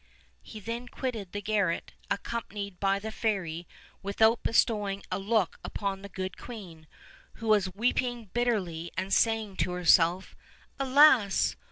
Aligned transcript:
He 0.41 0.59
then 0.59 0.87
quitted 0.87 1.31
the 1.31 1.43
garret, 1.43 1.93
accompanied 2.09 2.79
by 2.79 2.97
the 2.97 3.11
fairy, 3.11 3.67
without 4.01 4.41
bestowing 4.41 5.03
a 5.11 5.19
look 5.19 5.59
upon 5.63 6.01
the 6.01 6.09
good 6.09 6.39
queen, 6.39 6.87
who 7.33 7.47
was 7.47 7.75
weeping 7.75 8.31
bitterly 8.33 8.91
and 8.97 9.13
saying 9.13 9.57
to 9.57 9.73
herself: 9.73 10.35
"Alas! 10.79 11.55